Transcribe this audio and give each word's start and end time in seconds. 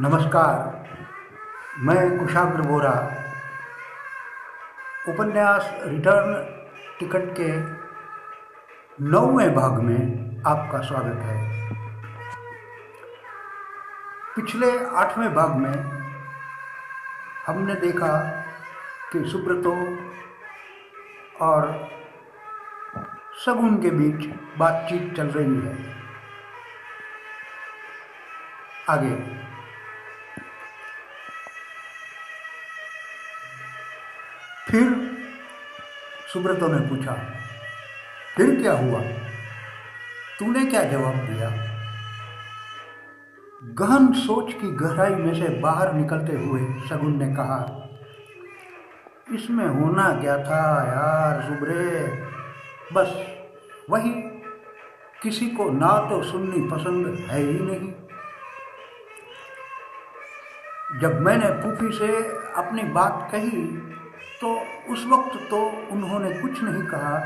नमस्कार। 0.00 0.86
मैं 1.78 2.18
कुशाग्र 2.18 2.62
बोरा 2.62 2.92
उपन्यास 5.08 5.70
रिटर्न 5.84 6.32
टिकट 7.00 7.24
के 7.40 7.48
नौवें 9.04 9.54
भाग 9.54 9.72
में 9.72 10.00
आपका 10.46 10.78
स्वागत 10.78 11.18
है। 11.22 11.36
पिछले 14.36 14.86
आठवें 14.86 15.34
भाग 15.34 15.54
में 15.56 15.74
हमने 17.46 17.74
देखा 17.74 18.16
कि 19.12 19.24
सुब्रतो 19.24 19.74
और 21.44 21.88
सगुन 23.46 23.76
के 23.82 23.90
बीच 23.90 24.26
बातचीत 24.58 25.14
चल 25.16 25.26
रही 25.26 25.60
है। 25.60 25.76
आगे। 28.88 29.49
फिर 34.70 34.90
सुब्रतो 36.32 36.66
ने 36.68 36.78
पूछा, 36.88 37.12
फिर 38.36 38.54
क्या 38.60 38.72
हुआ? 38.72 39.00
तूने 40.38 40.64
क्या 40.66 40.82
जवाब 40.84 41.16
दिया? 41.26 41.48
गहन 43.80 44.12
सोच 44.16 44.52
की 44.52 44.70
गहराई 44.76 45.14
में 45.14 45.34
से 45.34 45.48
बाहर 45.60 45.92
निकलते 45.94 46.36
हुए 46.36 46.60
शगुन 46.88 47.18
ने 47.18 47.34
कहा, 47.34 47.58
इसमें 49.34 49.66
होना 49.66 50.08
क्या 50.20 50.36
था 50.38 50.62
यार 50.86 51.42
सुब्रे 51.42 51.84
बस 52.92 53.14
वही, 53.90 54.10
किसी 55.22 55.46
को 55.50 55.70
ना 55.70 55.88
तो 56.10 56.22
सुननी 56.22 56.60
पसंद 56.68 57.06
है 57.30 57.40
ही 57.40 57.58
नहीं। 57.60 57.92
जब 61.00 61.20
मैंने 61.20 61.50
फूफी 61.62 61.96
से 61.98 62.16
अपनी 62.56 62.82
बात 62.92 63.28
कही 63.32 63.62
तो 64.40 64.48
उस 64.88 65.04
वक्त 65.06 65.38
तो 65.50 65.58
उन्होंने 65.92 66.30
कुछ 66.32 66.62
नहीं 66.62 66.82
कहा, 66.82 67.16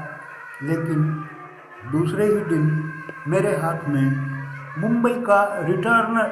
लेकिन 0.62 1.02
दूसरे 1.92 2.24
ही 2.26 2.40
दिन 2.44 2.64
मेरे 3.28 3.56
हाथ 3.56 3.88
में 3.88 4.06
मुंबई 4.78 5.12
का 5.26 5.42
रिटर्न 5.60 6.22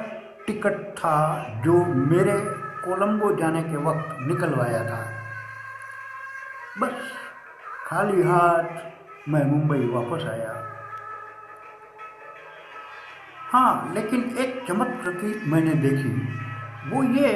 टिकट 0.46 0.78
था 0.98 1.16
जो 1.64 1.84
मेरे 1.84 2.38
कोलंबो 2.84 3.34
जाने 3.36 3.62
के 3.62 3.76
वक्त 3.84 4.16
निकलवाया 4.20 4.82
था। 4.84 5.00
बस 6.80 7.12
खाली 7.86 8.22
हाथ 8.22 9.28
मैं 9.28 9.44
मुंबई 9.46 9.86
वापस 9.88 10.24
आया। 10.26 10.54
हाँ 13.52 13.92
लेकिन 13.94 14.24
एक 14.38 14.64
चमक 14.68 14.98
प्रति 15.02 15.40
मैंने 15.46 15.74
देखी। 15.82 16.10
वो 16.90 17.02
ये 17.14 17.32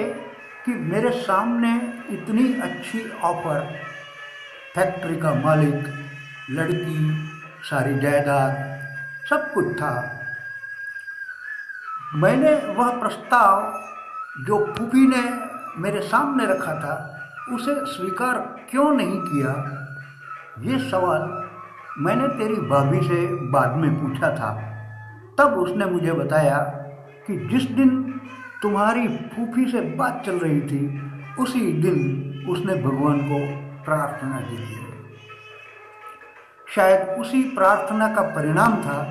कि 0.64 0.74
मेरे 0.92 1.10
सामने 1.22 1.72
इतनी 2.10 2.60
अच्छी 2.60 3.10
ऑफ़र 3.10 3.60
फैक्ट्री 4.74 5.16
का 5.16 5.34
मालिक, 5.34 5.88
लड़की, 6.50 7.28
सारी 7.62 7.98
जायदाद, 7.98 8.80
सब 9.30 9.52
कुछ 9.52 9.66
था। 9.76 10.20
मैंने 12.14 12.54
वह 12.54 13.00
प्रस्ताव 13.00 13.82
जो 14.44 14.74
फूफी 14.78 15.06
ने 15.08 15.22
मेरे 15.82 16.00
सामने 16.00 16.46
रखा 16.46 16.74
था, 16.74 16.94
उसे 17.52 17.74
स्वीकार 17.74 18.38
क्यों 18.70 18.90
नहीं 18.94 19.20
किया? 19.20 19.52
ये 20.60 20.90
सवाल 20.90 21.50
मैंने 21.98 22.28
तेरी 22.28 22.54
भाभी 22.54 23.00
से 23.08 23.50
बाद 23.50 23.76
में 23.76 23.94
पूछा 24.00 24.30
था। 24.30 24.54
तब 25.38 25.54
उसने 25.54 25.84
मुझे 25.84 26.12
बताया 26.12 26.58
कि 27.26 27.48
जिस 27.48 27.62
दिन 27.62 28.20
तुम्हारी 28.62 29.08
फूफी 29.08 29.70
से 29.70 29.80
बात 29.80 30.22
चल 30.26 30.38
रही 30.38 30.60
थी 30.60 31.12
उसी 31.40 31.72
दिन 31.72 31.98
उसने 32.48 32.74
भगवान 32.74 33.20
को 33.20 33.38
प्रार्थना 33.84 34.40
की 34.40 34.56
थी। 34.56 34.86
शायद 36.74 37.08
उसी 37.20 37.42
प्रार्थना 37.42 38.14
का 38.14 38.22
परिणाम 38.22 38.76
था 38.76 39.02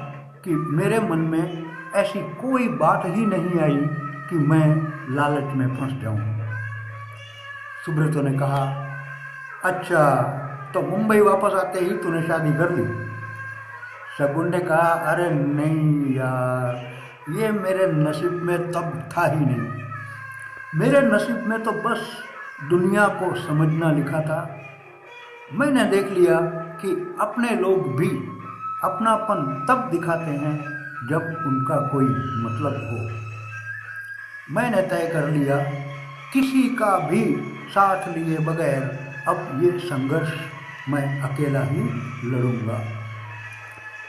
कि 0.46 0.52
मेरे 0.52 1.00
मन 1.00 1.18
में 1.18 1.66
ऐसी 1.96 2.20
कोई 2.20 2.68
बात 2.68 3.04
ही 3.06 3.26
नहीं 3.26 3.60
आई 3.60 3.78
कि 4.30 4.36
मैं 4.36 4.68
लालच 5.16 5.56
में 5.56 5.68
फंस 5.76 6.02
जाऊँ। 6.02 6.20
सुब्रतो 7.86 8.22
ने 8.22 8.38
कहा 8.38 8.66
अच्छा 9.64 10.24
तो 10.74 10.82
मुंबई 10.82 11.20
वापस 11.20 11.54
आते 11.54 11.80
ही 11.80 11.90
तूने 11.90 12.22
शादी 12.24 12.54
कर 12.54 12.72
ली? 12.72 12.84
शगुन 14.18 14.50
ने 14.50 14.60
कहा, 14.60 14.88
अरे 14.88 15.30
नहीं 15.30 16.16
यार, 16.16 16.76
ये 17.42 17.52
मेरे 17.52 17.88
नसीब 17.88 18.32
में 18.32 18.72
तब 18.72 19.10
था 19.18 19.26
ही 19.26 19.46
नहीं। 19.46 19.85
मेरे 20.76 21.02
नसीब 21.02 21.46
में 21.48 21.64
तो 21.64 21.72
बस 21.72 22.08
दुनिया 22.70 23.08
को 23.20 23.34
समझना 23.36 23.92
लिखा 23.92 24.20
था। 24.22 24.40
मैंने 25.54 25.84
देख 25.86 26.10
लिया 26.10 26.40
कि 26.82 26.90
अपने 27.22 27.50
लोग 27.56 27.96
भी 27.98 28.08
अपनापन 28.84 29.44
तब 29.70 29.88
दिखाते 29.92 30.32
हैं 30.32 30.56
जब 31.10 31.46
उनका 31.48 31.78
कोई 31.88 32.06
मतलब 32.44 32.76
हो। 32.82 32.98
मैंने 34.56 34.82
तय 34.82 35.10
कर 35.14 35.30
लिया, 35.30 35.58
किसी 36.34 36.64
का 36.76 36.98
भी 37.10 37.24
साथ 37.70 38.08
लिए 38.18 38.38
बगैर 38.40 38.84
अब 39.28 39.62
ये 39.64 39.72
संघर्ष 39.80 40.34
मैं 40.90 41.22
अकेला 41.22 41.64
ही 41.64 41.84
लड़ूँगा। 42.26 42.80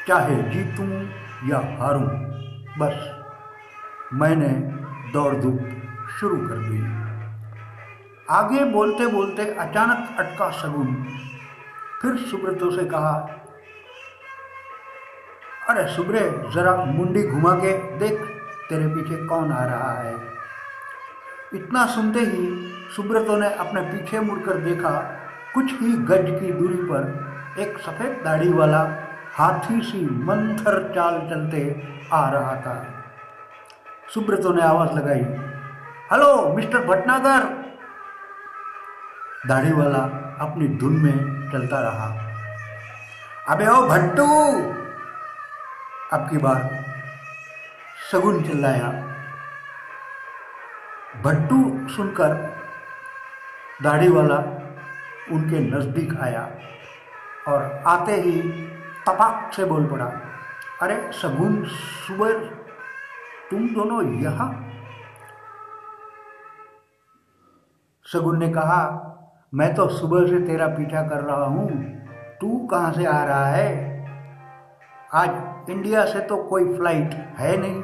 चाहे 0.09 0.43
जीतूं 0.51 0.91
या 1.49 1.63
हारूं, 1.79 2.09
बस 2.79 2.99
मैंने 4.15 4.49
दौड़ 5.13 5.35
धूप 5.35 5.73
शुरू 6.21 6.37
कर 6.39 6.59
दी। 6.59 6.79
आगे 8.31 8.65
बोलते 8.65 9.07
बोलते 9.07 9.45
अचानक 9.55 10.17
अटका 10.19 10.51
सगुन 10.51 10.95
फिर 12.03 12.17
सुब्रतो 12.21 12.71
से 12.71 12.85
कहा, 12.85 13.13
अरे 15.69 15.87
सुब्रे, 15.87 16.21
जरा 16.55 16.75
मुंडी 16.85 17.23
घुमा 17.23 17.55
के 17.55 17.73
देख, 17.99 18.21
तेरे 18.69 18.87
पीछे 18.87 19.17
कौन 19.27 19.53
आ 19.53 19.65
रहा 19.65 19.93
है? 19.93 20.15
इतना 21.55 21.87
सुनते 21.87 22.21
ही 22.21 22.47
सुब्रतो 22.97 23.37
ने 23.37 23.53
अपने 23.55 23.81
पीछे 23.83 24.21
मुड़कर 24.21 24.59
देखा, 24.59 24.91
कुछ 25.55 25.73
ही 25.81 25.93
गज 26.07 26.31
की 26.41 26.53
दूरी 26.53 26.83
पर 26.83 27.57
एक 27.59 27.79
सफ़ेद 27.79 28.21
दाढ़ी 28.25 28.49
वाला 28.49 28.81
हाथी 29.35 29.81
सी 29.81 30.05
मंथर 30.25 30.83
चाल 30.95 31.19
चलते 31.31 31.61
आ 32.13 32.29
रहा 32.31 32.55
था। 32.57 32.77
सुब्रतो 34.15 34.53
ने 34.53 34.63
आवाज़ 34.63 34.93
लगाई 34.93 35.25
हेलो 36.11 36.27
मिस्टर 36.55 36.85
भटनागर 36.87 37.45
दाढ़ी 39.49 39.73
वाला 39.73 40.03
अपनी 40.41 40.67
धुन 40.79 40.93
में 41.03 41.51
चलता 41.53 41.81
रहा। 41.81 42.07
अबे 43.55 43.67
ओ 43.67 43.81
भट्टू। 43.89 44.27
अब 46.13 46.29
की 46.31 46.39
बार 46.39 46.61
सगुन 48.11 48.43
चिल्लाया। 48.43 48.91
भट्टू 51.25 51.59
सुनकर 51.97 52.35
दाढ़ी 53.83 54.09
वाला 54.09 54.37
उनके 55.33 55.65
नज़दीक 55.67 56.17
आया 56.21 56.49
और 57.49 57.83
आते 57.87 58.21
ही 58.21 58.41
तपाक 59.09 59.53
से 59.57 59.65
बोल 59.65 59.87
पड़ा, 59.87 60.07
अरे 60.83 61.01
सगुन 61.15 61.63
सुबर 61.67 62.39
तुम 63.51 63.69
दोनों 63.75 64.03
यहाँ 64.23 64.51
सगुन 68.13 68.39
ने 68.39 68.49
कहा, 68.49 68.83
मैं 69.55 69.75
तो 69.75 69.89
सुबह 69.89 70.27
से 70.27 70.39
तेरा 70.47 70.67
पीछा 70.67 71.03
कर 71.03 71.21
रहा 71.21 71.45
हूँ। 71.45 71.69
तू 72.41 72.59
कहाँ 72.67 72.93
से 72.93 73.05
आ 73.05 73.25
रहा 73.25 73.47
है? 73.47 73.97
आज 75.15 75.71
इंडिया 75.71 76.05
से 76.05 76.21
तो 76.21 76.37
कोई 76.37 76.65
फ़्लाइट 76.77 77.15
है 77.39 77.57
नहीं। 77.57 77.83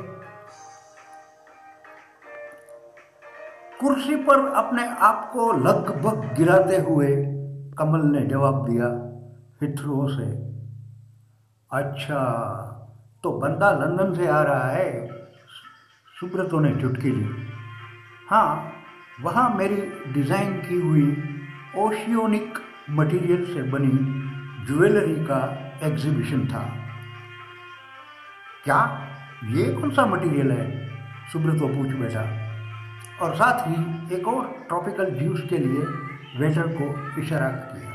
कुर्सी 3.80 4.16
पर 4.16 4.46
अपने 4.54 4.86
आप 4.86 5.30
को 5.32 5.52
लगभग 5.52 6.34
गिराते 6.36 6.76
हुए 6.76 7.08
कमल 7.78 8.00
ने 8.00 8.20
जवाब 8.26 8.68
दिया 8.68 8.86
हिथरो 9.62 10.08
से। 10.08 10.30
अच्छा 11.70 12.20
तो 13.24 13.32
बंदा 13.32 13.70
लंदन 13.70 14.14
से 14.14 14.26
आ 14.26 14.42
रहा 14.42 14.68
है। 14.68 15.06
सुब्रतो 16.20 16.60
ने 16.60 16.74
चुटकी 16.80 17.10
ली। 17.10 17.28
हाँ 18.30 18.72
वहाँ 19.20 19.54
मेरी 19.54 19.76
डिज़ाइन 20.12 20.52
की 20.52 20.74
हुई 20.74 21.22
ओशियोनिक 21.76 22.58
मटेरियल 22.90 23.54
से 23.54 23.62
बनी 23.62 23.90
ज्वेलरी 24.66 25.14
का 25.14 25.40
एग्जीबिशन 25.82 26.46
था। 26.46 26.78
क्या 28.64 29.08
ये 29.44 29.72
कौन 29.72 29.90
सा 29.90 30.06
मटेरियल 30.06 30.50
है? 30.50 30.88
सुब्रतो 31.32 31.68
पूछ 31.68 31.88
बैठा। 31.88 32.22
और 33.20 33.34
साथ 33.36 33.68
ही 33.68 34.16
एक 34.16 34.28
और 34.28 34.64
ट्रॉपिकल 34.68 35.10
जूस 35.10 35.40
के 35.50 35.58
लिए 35.58 35.84
वेटर 36.38 36.68
को 36.80 37.20
इशारा 37.22 37.48
किया। 37.48 37.90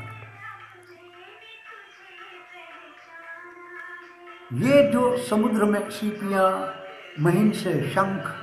ये 4.52 4.92
जो 4.92 5.16
समुद्र 5.16 5.64
में 5.64 5.90
सीपियाँ, 5.90 6.74
महीन 7.20 7.50
से 7.50 7.90
शंख, 7.90 8.34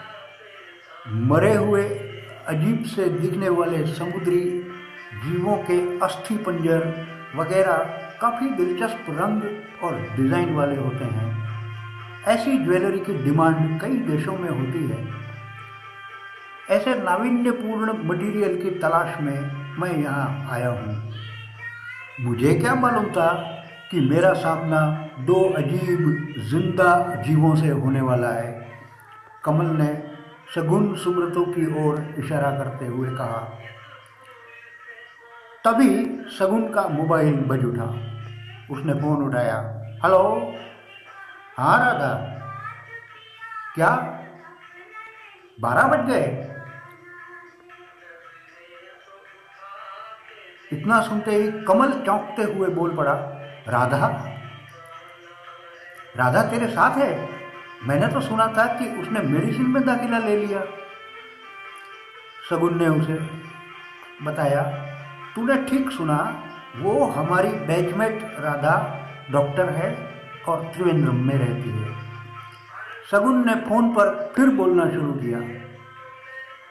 मरे 1.07 1.55
हुए 1.55 2.04
अजीब 2.47 2.83
से 2.85 3.05
दिखने 3.09 3.49
वाले 3.49 3.85
समुद्री 3.87 4.41
जीवों 5.23 5.55
के 5.69 5.77
अस्थि 5.99 6.37
पंजर 6.37 6.83
वगैरह 7.35 7.77
काफ़ी 8.21 8.49
दिलचस्प 8.49 9.05
रंग 9.09 9.41
और 9.83 9.99
डिज़ाइन 10.17 10.53
वाले 10.55 10.75
होते 10.75 11.05
हैं। 11.05 11.33
ऐसी 12.27 12.57
ज्वेलरी 12.57 12.99
की 12.99 13.13
डिमांड 13.23 13.79
कई 13.81 13.95
देशों 14.07 14.37
में 14.37 14.49
होती 14.49 14.83
है। 14.87 15.03
ऐसे 16.69 16.95
नाविन्यपूर्ण 16.95 17.93
मटेरियल 18.05 18.61
की 18.61 18.69
तलाश 18.79 19.19
में 19.21 19.51
मैं 19.79 19.95
यहाँ 19.97 20.47
आया 20.51 20.69
हूँ। 20.69 21.13
मुझे 22.21 22.53
क्या 22.53 22.75
मालूम 22.75 23.05
था 23.11 23.31
कि 23.91 23.99
मेरा 24.01 24.33
सामना 24.33 24.81
दो 25.19 25.41
अजीब, 25.57 26.33
ज़िंदा 26.49 27.23
जीवों 27.25 27.55
से 27.55 27.69
होने 27.69 28.01
वाला 28.01 28.29
है। 28.29 28.67
कमल 29.43 29.65
ने 29.77 29.87
सगुन 30.47 30.95
सुब्रतों 30.95 31.43
की 31.45 31.65
ओर 31.79 31.99
इशारा 32.19 32.49
करते 32.57 32.85
हुए 32.85 33.09
कहा, 33.09 33.39
तभी 35.65 35.89
सगुन 36.31 36.67
का 36.73 36.87
मोबाइल 36.89 37.35
बज 37.47 37.65
उठा। 37.65 37.85
उसने 38.71 38.93
फ़ोन 38.93 39.23
उठाया, 39.23 39.57
हेलो 40.03 40.21
हाँ 41.57 41.77
राधा, 41.79 42.13
क्या? 43.75 43.89
बारह 45.61 45.87
बज 45.87 46.05
गए? 46.09 46.25
इतना 50.73 51.01
सुनते 51.01 51.31
ही 51.31 51.51
कमल 51.63 51.91
चौंकते 52.05 52.43
हुए 52.43 52.69
बोल 52.71 52.95
पड़ा, 52.95 53.13
राधा 53.67 54.07
राधा 56.17 56.41
तेरे 56.51 56.67
साथ 56.67 56.97
है? 56.97 57.34
मैंने 57.81 58.07
तो 58.07 58.21
सुना 58.21 58.47
था 58.47 58.65
कि 58.75 58.85
उसने 59.01 59.19
मेडिसिन 59.21 59.67
में 59.67 59.83
दाखिला 59.85 60.17
ले 60.19 60.35
लिया। 60.37 60.61
सगुन 62.49 62.77
ने 62.77 62.87
उसे 62.89 63.13
बताया, 64.23 64.61
तूने 65.35 65.55
ठीक 65.65 65.89
सुना, 65.91 66.17
वो 66.77 67.05
हमारी 67.07 67.49
बैचमेट 67.67 68.23
राधा 68.39 68.75
डॉक्टर 69.31 69.69
है 69.71 69.89
और 70.47 70.63
त्रिवेंद्रम 70.73 71.15
में 71.17 71.35
रहती 71.35 71.69
है। 71.71 71.93
सगुन 73.11 73.45
ने 73.47 73.55
फ़ोन 73.61 73.89
पर 73.89 74.13
फिर 74.35 74.49
बोलना 74.55 74.89
शुरू 74.91 75.13
किया, 75.13 75.39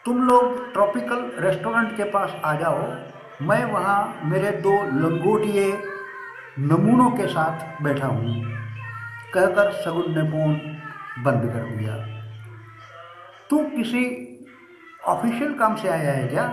तुम 0.06 0.26
लोग 0.26 0.72
ट्रॉपिकल 0.72 1.30
रेस्टोरेंट 1.38 1.96
के 1.96 2.04
पास 2.10 2.34
आ 2.44 2.54
जाओ, 2.54 2.86
मैं 3.42 3.64
वहाँ 3.64 4.20
मेरे 4.24 4.50
दो 4.60 4.72
लंगोटिए 4.98 5.72
नमूनों 6.60 7.10
के 7.10 7.26
साथ 7.28 7.82
बैठा 7.82 8.06
हूँ। 8.06 8.42
कहकर 9.34 9.70
सगुन 9.74 10.10
ने 10.10 10.22
फ़ोन 10.30 10.54
बंद 11.18 11.42
कर 11.42 11.76
दिया। 11.76 11.96
तू 13.50 13.58
किसी 13.58 14.30
ऑफिशियल 15.04 15.54
काम 15.54 15.76
से 15.76 15.88
आया 15.88 16.12
है 16.12 16.28
क्या? 16.28 16.46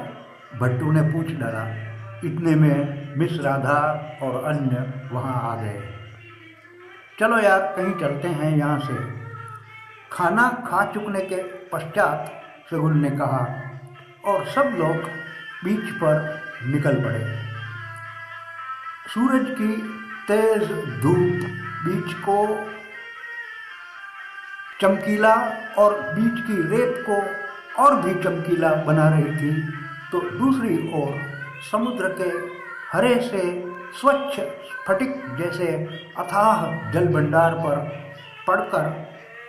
भट्टू 0.59 0.91
ने 0.91 1.01
पूछ 1.01 1.27
डाला। 1.27 1.91
इतने 2.25 2.55
में 2.55 3.01
मिस 3.17 3.39
राधा 3.41 3.79
और 4.21 4.43
अन्य 4.43 5.09
वहाँ 5.11 5.51
आ 5.51 5.61
गए। 5.61 5.81
चलो 7.19 7.39
यार, 7.39 7.59
कहीं 7.59 7.93
चलते 7.93 8.27
हैं 8.27 8.57
यहाँ 8.57 8.79
से। 8.79 9.21
खाना 10.11 10.49
खा 10.49 10.85
चुकने 10.85 11.21
के 11.21 11.43
पश्चात 11.43 12.43
सगुन 12.71 13.01
ने 13.01 13.09
कहा, 13.09 13.61
और 14.25 14.45
सब 14.45 14.61
लोग 14.61 14.95
बीच 15.63 15.93
पर 15.93 16.41
निकल 16.65 16.95
पड़े। 17.03 17.35
सूरज 19.13 19.45
की 19.49 19.77
तेज 20.27 20.63
धूप 21.01 21.47
बीच 21.85 22.13
को 22.13 22.47
चमकीला 24.81 25.33
और 25.77 25.93
बीच 26.13 26.39
की 26.41 26.61
रेत 26.67 27.03
को 27.09 27.17
और 27.83 27.95
भी 28.01 28.13
चमकीला 28.23 28.69
बना 28.85 29.09
रही 29.09 29.35
थी 29.35 29.51
तो 30.11 30.19
दूसरी 30.37 30.77
ओर 30.93 31.19
समुद्र 31.71 32.07
के 32.21 32.29
हरे 32.91 33.13
से 33.21 33.43
स्वच्छ 33.99 34.39
स्फटिक 34.39 35.15
जैसे 35.37 35.67
अथाह 36.17 36.65
जल 36.91 37.07
भंडार 37.07 37.53
पर 37.53 37.77
पड़कर 38.47 39.07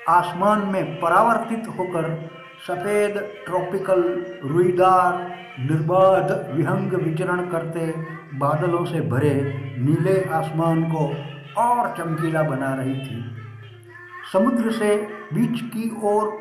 आसमान 0.08 0.66
में 0.66 1.00
परावर्तित 1.00 1.68
होकर 1.78 2.30
सफ़ेद 2.66 3.18
ट्रॉपिकल 3.46 4.02
रुईदार 4.44 5.18
निर्बाध 5.60 6.30
विहंग 6.56 6.92
विचरण 6.92 7.40
करते 7.50 7.86
बादलों 8.38 8.84
से 8.84 9.00
भरे 9.00 9.34
नीले 9.78 10.22
आसमान 10.34 10.82
को 10.84 11.06
और 11.62 11.94
चमकीला 11.98 12.42
बना 12.42 12.74
रही 12.74 12.94
थी। 12.94 13.41
समुद्र 14.32 14.72
से 14.72 14.96
बीच 15.34 15.60
की 15.60 16.00
ओर 16.02 16.38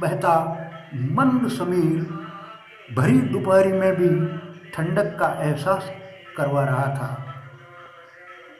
बहता 0.00 0.60
मंद 0.94 1.48
समीर 1.48 2.24
भरी 2.94 3.18
दोपहरी 3.18 3.72
में 3.72 3.96
भी 3.96 4.38
ठंडक 4.70 5.18
का 5.18 5.42
एहसास 5.42 5.92
करवा 6.36 6.64
रहा 6.64 6.86
था। 6.86 7.34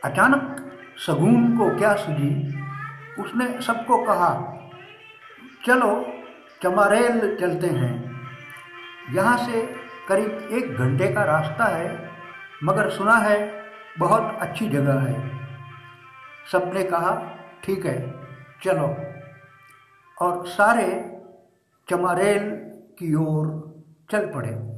अचानक 0.04 0.72
सगुन 0.96 1.58
को 1.58 1.78
क्या 1.78 1.94
सूझी? 1.94 2.60
उसने 3.22 3.62
सबको 3.62 4.04
कहा, 4.04 4.30
चलो, 5.66 6.12
चमारेल 6.62 7.36
चलते 7.40 7.66
हैं। 7.66 8.20
यहाँ 9.10 9.36
से 9.38 9.62
करीब 10.08 10.48
एक 10.52 10.74
घंटे 10.74 11.08
का 11.08 11.24
रास्ता 11.24 11.64
है, 11.64 12.10
मगर 12.64 12.90
सुना 12.90 13.14
है 13.14 13.64
बहुत 13.98 14.38
अच्छी 14.40 14.68
जगह 14.68 15.00
है। 15.00 15.30
सबने 16.52 16.82
कहा, 16.82 17.38
ठीक 17.64 17.86
है। 17.86 18.23
चलो। 18.64 18.96
और 20.26 20.46
सारे 20.46 21.18
चमारेल 21.90 22.50
की 22.98 23.14
ओर 23.14 23.74
चल 24.10 24.32
पड़े। 24.34 24.73